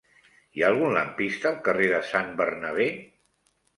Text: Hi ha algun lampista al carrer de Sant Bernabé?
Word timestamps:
Hi 0.53 0.61
ha 0.63 0.69
algun 0.71 0.95
lampista 0.95 1.49
al 1.51 1.59
carrer 1.67 1.91
de 1.93 1.99
Sant 2.13 2.33
Bernabé? 2.41 2.89